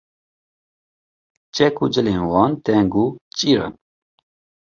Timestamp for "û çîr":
3.03-3.59